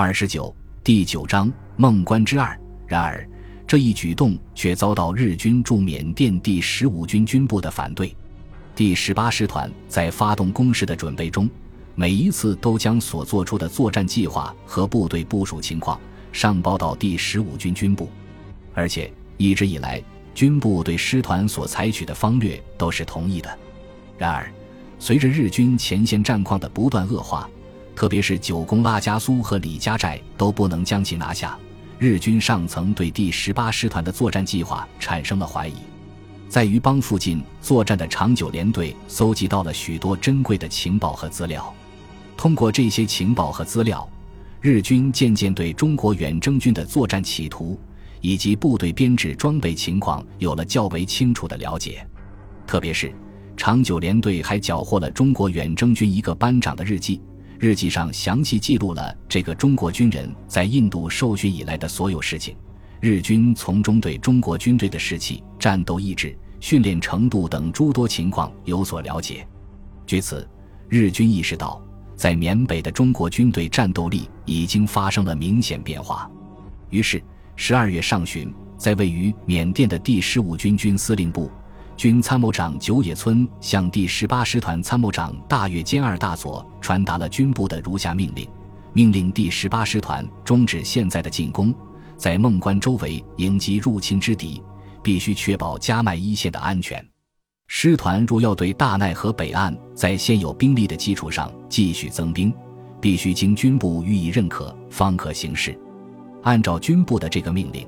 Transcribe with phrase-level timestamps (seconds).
[0.00, 2.58] 二十九第九章孟关之二。
[2.86, 3.28] 然而，
[3.66, 8.16] 这一举动却遭到日军驻缅甸第十五军军部的反对。
[8.74, 11.46] 第十八师团在发动攻势的准备中，
[11.94, 16.00] 每一次都将所做出的作战计划和部队部署情况
[16.32, 18.08] 上报到第十五军军部，
[18.72, 20.02] 而且一直以来，
[20.34, 23.58] 军部对师团所采取的方略都是同意的。
[24.16, 24.50] 然而，
[24.98, 27.46] 随着日军前线战况的不断恶化，
[28.00, 31.54] 特别是九宫拉加苏和李家寨都不能将其拿下，
[31.98, 35.74] 日军上层对第十八师团的作战计划产生了怀疑。
[36.48, 41.74] 在于邦附近作战的长久联队搜集到了许多珍贵的情报和资料，
[42.38, 44.08] 通过这些情报和资料，
[44.62, 47.78] 日军渐渐对中国远征军的作战企图
[48.22, 52.02] 以及部队编制装备情况有了较为清楚的了解。
[52.66, 53.12] 特别是
[53.58, 57.20] 长久联队还缴获了中国远征军一个班长的日记，
[57.60, 62.56] 日记上详细记录了这个中国军人在印度受训以来的所有事情。
[63.00, 69.46] 日军从中对中国军队的士气、战斗意志、训练程度等诸多情况有所了解。
[70.06, 70.48] 据此，
[70.88, 71.82] 日军意识到，
[72.16, 76.30] 在缅北的中国军队战斗力已经发生了明显变化。
[76.88, 77.22] 于是，
[77.56, 81.50] 十二月上旬，在位于缅甸的第十五军军司令部，
[82.00, 88.48] 军参谋长久野村向第十八师团参谋长大岳兼二大佐传达了军部的如下命令：
[88.94, 91.74] 命令第十八师团终止现在的进攻。
[92.16, 94.62] 在孟关周围迎击入侵之敌，
[95.02, 97.06] 必须确保加麦一线的安全。
[97.66, 102.50] 师团若要对大奈河北岸在现有兵力的基础上继续增兵，
[102.98, 105.78] 必须经军部予以认可，方可行事。
[106.44, 107.86] 按照军部的这个命令，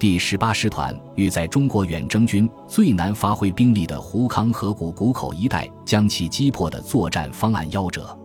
[0.00, 8.18] 第十八师团欲在中国远征军最难发挥兵力的胡康河谷谷口一带将其击破的作战方案夭折。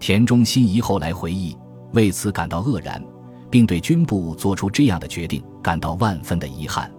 [0.00, 1.56] 田中新一后来回忆，
[1.92, 3.00] 为此感到愕然。
[3.48, 6.90] 并对军部做出这样的决定感到万分的遗憾。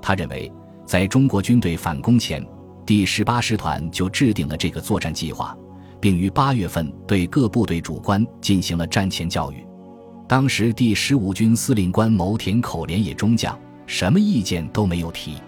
[0.00, 0.50] 他认为，
[0.86, 2.42] 在中国军队反攻前，
[2.86, 5.54] 第十八师团就制定了这个作战计划，
[6.00, 9.66] 并于八月份对各部队主官进行了战前教育。
[10.28, 15.38] 当时第十五军司令官牟田口连野中将什么意见都没有提。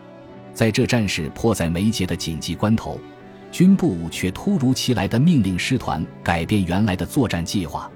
[0.52, 2.98] 在这战事迫在眉睫的紧急关头，
[3.52, 7.88] 军部却突如其来的命令师团改变原来的作战计划。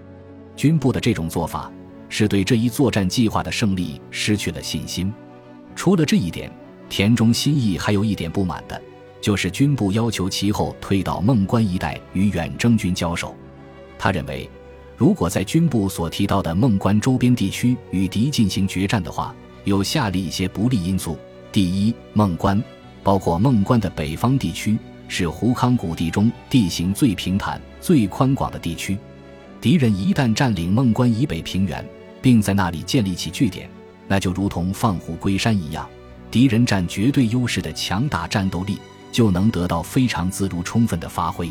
[0.54, 1.72] 军部的这种做法。
[2.06, 5.12] 是对这一作战计划的胜利失去了信心。
[5.74, 6.48] 除了这一点，
[6.88, 8.80] 田中心义还有一点不满的，
[9.20, 13.34] 就是军部要求其后退到孟关一带与远征军交手。
[13.98, 14.48] 他认为，
[14.96, 19.34] 如果在军部所提到的孟关周边地区与敌进行决战的话，
[19.64, 21.18] 有下列一些不利因素：
[21.50, 22.62] 第一，孟关
[23.02, 24.78] 包括孟关的北方地区，
[25.08, 28.96] 是胡康谷地中地形最平坦、最宽广的地区。
[29.60, 31.84] 敌人一旦占领孟关以北平原，
[32.22, 33.68] 并在那里建立起据点，
[34.06, 35.88] 那就如同放虎归山一样，
[36.30, 38.78] 敌人占绝对优势的强大战斗力
[39.10, 41.50] 就能得到非常自如充分的发挥。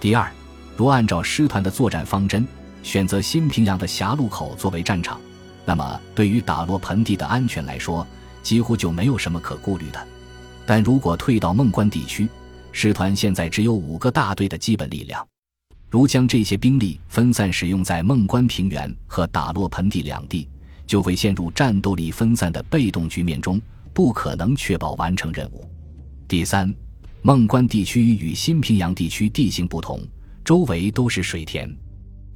[0.00, 0.30] 第二，
[0.76, 2.46] 如按照师团的作战方针，
[2.82, 5.20] 选择新平阳的狭路口作为战场，
[5.64, 8.06] 那么对于打落盆地的安全来说，
[8.42, 10.06] 几乎就没有什么可顾虑的。
[10.66, 12.28] 但如果退到孟关地区，
[12.72, 15.26] 师团现在只有五个大队的基本力量。
[15.88, 20.48] 如将这些兵力分散使用在孟关平原和打落盆地两地，
[20.86, 23.60] 就会陷入战斗力分散的被动局面中，
[23.92, 25.68] 不可能确保完成任务。
[26.28, 26.72] 第三，
[27.22, 30.00] 孟关地区与新平阳地区地形不同，
[30.44, 31.68] 周围都是水田，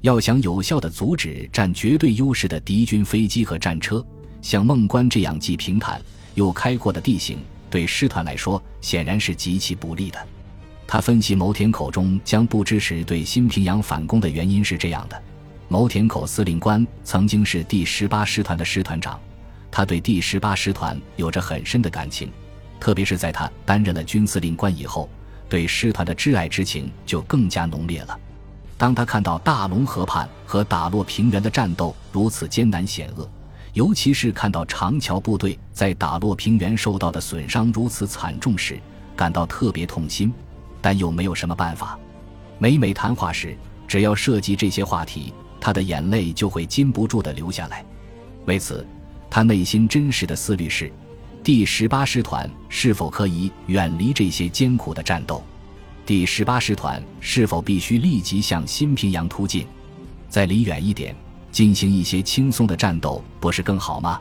[0.04, 4.04] 要想有效地阻止占绝对优势的敌军飞机和战车，
[4.42, 5.98] 像孟关这样既平坦
[6.34, 7.38] 又开阔的地形，
[7.70, 10.19] 对师团来说显然是极其不利的。
[10.87, 15.19] 他分析牟田口中将不支持对新平阳反攻的原因是这样的：
[15.69, 19.19] 牟田口司令官曾经是第十八师团的师团长，
[19.71, 22.31] 他对第十八师团有着很深的感情，
[22.78, 25.09] 特别是在他担任了军司令官以后，
[25.48, 28.21] 对师团的挚爱之情就更加浓烈了。
[28.84, 33.27] 当他看到大龙河畔和打落平原的战斗如此艰难险恶，
[33.72, 38.78] 尤其是看到长桥部队在打落平原受到的损伤如此惨重时，
[39.16, 40.31] 感到特别痛心。
[40.83, 41.98] 但又没有什么办法。
[42.59, 43.57] 每每谈话时，
[43.89, 47.83] 只要涉及这些话题，他的眼泪就会禁不住的流下来。
[48.45, 48.86] 为此，
[49.31, 50.92] 他内心真实的思虑是：
[51.42, 55.42] 第十八师团是否可以远离这些艰苦的战斗？
[56.06, 59.66] 第十八师团是否必须立即向新平阳突进？
[60.28, 61.16] 再离远一点，
[61.51, 64.21] 进行一些轻松的战斗，不是更好吗？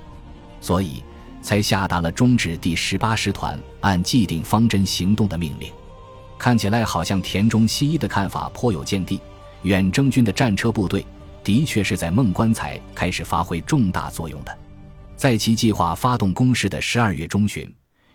[0.62, 1.04] 所以，
[1.42, 5.70] 才下达了终止第十八师团按既定方针行动的命令。
[6.38, 9.20] 看起来好像田中西一的看法颇有见地。
[9.64, 11.06] 远征军的战车部队
[11.42, 14.58] 的确是在孟关才开始发挥重大作用的。
[15.16, 17.70] 在其计划发动攻势的十二月中旬，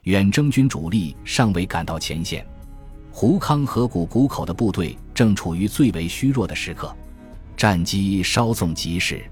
[0.05, 2.47] 远征军主力尚未赶到前线，
[3.21, 6.95] 胡康河谷谷口的部队正处于最为虚弱的时刻，
[7.57, 9.29] 战机稍纵即逝。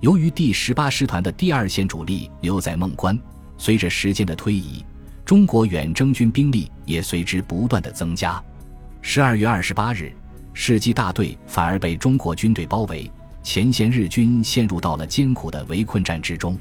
[0.00, 3.20] 由于第十八师团的第二线主力留在孟关，
[3.58, 4.82] 随着时间的推移，
[5.26, 8.42] 中国远征军兵力也随之不断的增加。
[9.02, 10.10] 十二月二十八日，
[10.54, 16.58] 世纪大队反而被中国军队包围，前线日军陷入到了艰苦的围困战之中。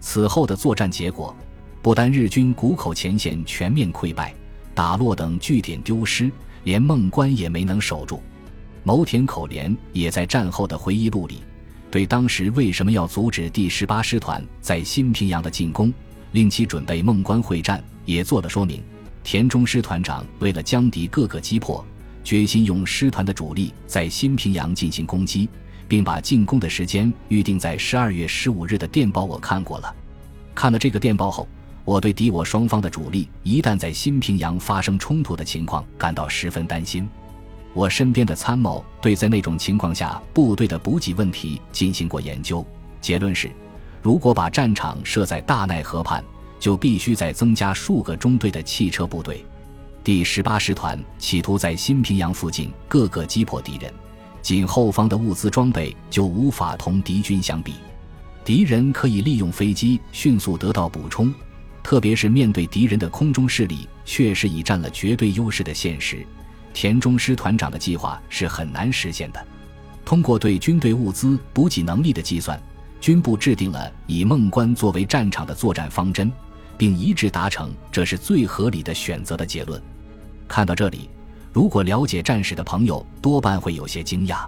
[0.00, 1.36] 此后的作战结果，
[1.82, 4.34] 不但日军谷口前线全面溃败，
[4.78, 6.30] 打落等据点丢失，
[6.62, 8.22] 连孟关也没能守住。
[8.84, 11.42] 牟田口连也在战后的回忆录里。
[11.90, 15.92] 对当时为什么要阻止第十八师团在新平阳的进攻，
[16.30, 18.80] 令其准备孟关会战，也做了说明。
[19.24, 21.84] 田中师团长为了将敌各个击破，
[22.22, 25.48] 决心用师团的主力在新平阳进行攻击，
[25.88, 29.92] 并把进攻的时间预定在十二月十五日的电报我看过了。
[30.54, 31.48] 看了这个电报后，
[31.88, 37.08] 我对敌我双方的主力一旦在新平阳发生冲突的情况感到十分担心。
[37.72, 42.62] 我身边的参谋对在那种情况下部队的补给问题进行过研究，
[43.00, 43.50] 结论是，
[44.02, 46.22] 如果把战场设在大奈河畔，
[46.60, 49.42] 就必须再增加数个中队的汽车部队。
[50.04, 53.90] 第十八师团企图在新平阳附近各个击破敌人，
[54.42, 57.76] 仅后方的物资装备就无法同敌军相比。
[58.44, 61.32] 敌人可以利用飞机迅速得到补充，
[61.88, 66.22] 特别是面对敌人的空中势力确实已占了绝对优势的现实。
[66.74, 69.42] 田中师团长的计划是很难实现的。
[70.04, 72.60] 通过对军队物资补给能力的计算，
[73.00, 76.30] 军部制定了以孟关作为战场的作战方针，
[76.76, 79.82] 并一致达成这是最合理的选择的结论。
[80.46, 81.08] 看到这里，
[81.54, 84.44] 如果了解战史的朋友多半会有些惊讶，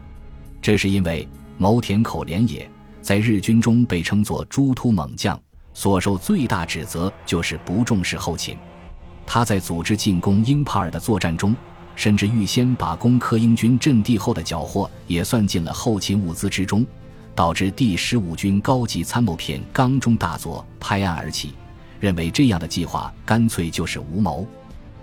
[0.60, 1.26] 这是因为
[1.56, 2.70] 牟田口连也
[3.00, 5.40] 在日军中被称作“诸突猛将”，
[5.75, 8.56] 所受最大指责就是不重视后勤。
[9.26, 11.55] 他在组织进攻英帕尔的作战中。
[11.96, 16.87] 甚至预先把攻克英军阵地后的缴获也算进了后勤物资之中，
[17.34, 21.52] 导致第十五军高级参谋片冈中大佐拍案而起，
[21.99, 24.46] 认为这样的计划干脆就是无谋。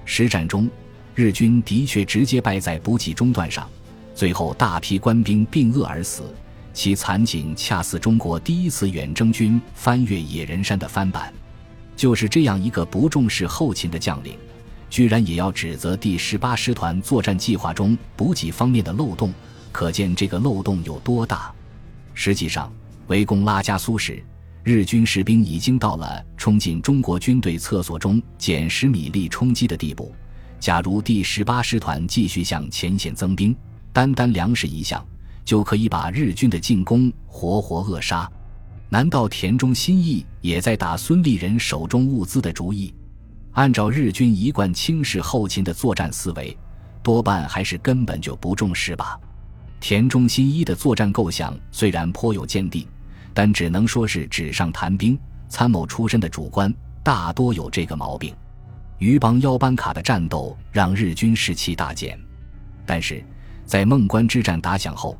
[0.06, 0.68] 实战中，
[1.14, 3.70] 日军的确直接败在补给中断上，
[4.16, 6.34] 最后大批官兵病饿而死，
[6.78, 11.34] 其惨景恰似中国第一次远征军翻越野人山的翻版。
[11.96, 14.38] 就是这样一个不重视后勤的将领。
[14.88, 19.34] 居然也要指责第十八师团作战计划中补给方面的漏洞，
[19.72, 21.52] 可见这个漏洞有多大。
[22.14, 22.72] 实际上，
[23.08, 24.24] 围攻拉加苏时，
[24.64, 30.14] 日军士兵已经到了冲进中国军队厕所中捡拾米粒充饥的地步。
[30.60, 33.56] 假如第十八师团继续向前线增兵，
[33.92, 35.04] 单单粮食一项
[35.48, 38.30] 就可以把日军的进攻活活扼杀。
[38.90, 42.94] 难道田中新义也在打孙立人手中物资的主意？
[43.54, 46.56] 按照日军一贯轻视后勤的作战思维，
[47.02, 49.18] 多半还是根本就不重视吧。
[49.80, 52.86] 田中新一的作战构想虽然颇有见地，
[53.34, 55.18] 但只能说是纸上谈兵。
[55.48, 58.36] 参谋出身的主官大多有这个毛病。
[58.98, 62.20] 鱼帮腰班卡的战斗让日军士气大减，
[62.86, 63.24] 但是
[63.66, 65.18] 在孟关之战打响后，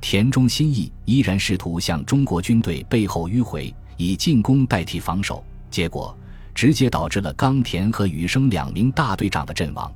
[0.00, 6.16] 田中新义依然试图向中国军队背后迂回，以进攻代替防守，结果。
[6.52, 9.90] 直接导致了冈田和羽生两名大队长的阵亡，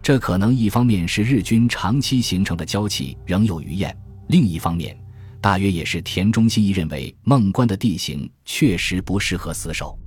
[0.00, 3.94] 这可能一方面是日军长期形成的娇气仍有余焰，
[4.28, 4.96] 另一方面，
[5.42, 9.98] 大约也是田中新一认为孟关的地形确实不适合死守。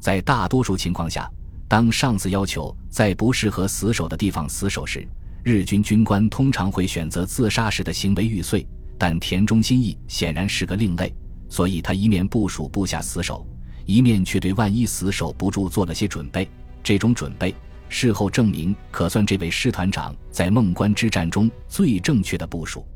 [0.00, 1.30] 在大多数情况下，
[1.68, 5.06] 当上司要求在不适合死守的地方死守时，
[5.42, 8.66] 日军军官通常会选择自杀式的行为玉碎。
[8.98, 11.12] 但田中新义显然是个另类，
[11.48, 13.46] 所以他一面部署部下死守。
[13.86, 16.48] 一面却对万一死守不住做了些准备，
[16.82, 17.54] 这种准备
[17.90, 22.86] 事后证明可算这位师团长在孟关之战中最正确的部署。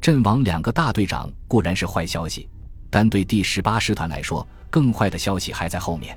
[0.00, 2.48] 阵亡两个大队长固然是坏消息，
[2.88, 6.16] 但对第十八师团来说，更坏的消息还在后面。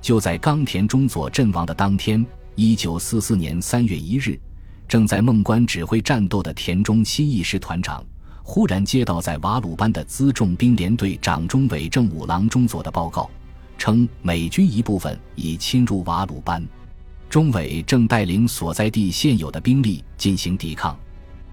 [0.00, 2.24] 就在冈田中佐阵亡的当天，
[2.54, 4.40] 一九四四年三月一日，
[4.88, 8.02] 正在孟关指挥战斗的田中新义师团长，
[8.42, 13.30] 忽然接到在瓦鲁班的辎重兵连队长中尾正五郎中佐的报告。
[13.78, 16.62] 称美军一部分已侵入瓦鲁班，
[17.30, 20.94] 中委正带领所在地现有的兵力进行抵抗。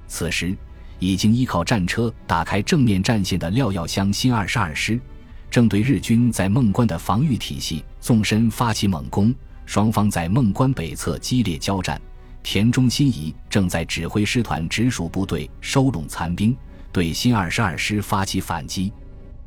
[0.10, 0.54] 此时，
[1.00, 5.00] 已经依靠战车打开正面战线的廖耀湘新二十二师，
[5.50, 9.34] 正对日军在孟关的防御体系纵深发起猛攻。
[9.66, 12.02] 双方在孟关北侧激烈交战。
[12.44, 16.56] 田中新仪正在指挥师团直属部队收拢残兵，
[16.98, 18.92] 对新二十二师发起反击。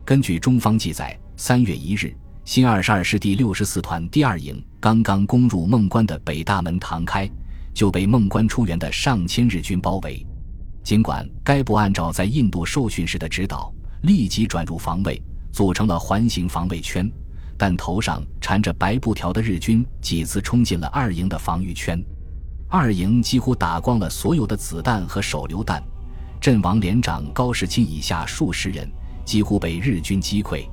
[0.04, 2.14] 根据中方记载，三月一日，
[2.44, 7.28] 新二十二师第六十四团第二营刚刚攻入孟关的北大门堂开，
[7.74, 10.24] 就被孟关出援的上千日军包围。
[10.84, 17.10] 尽管该部按照在印度受训时的指导，立即转入防卫，组成了环形防卫圈，
[17.58, 22.00] 但头上缠着白布条的日军几次冲进了二营的防御圈，
[22.68, 25.82] 二营几乎打光了所有的子弹和手榴弹，
[26.40, 28.90] 阵亡连长高士钦以下数十人
[29.24, 30.66] 几乎被日军击溃，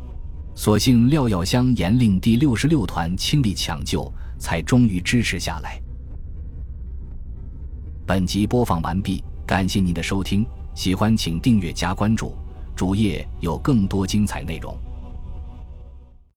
[0.56, 5.82] 所幸廖耀湘严令第六十六团倾力抢救，才终于支持下来。
[8.06, 9.24] 本集播放完毕。
[9.46, 10.46] 感谢您的收听，
[10.76, 12.36] 喜欢请订阅加关注，
[12.76, 14.78] 主页有更多精彩内容。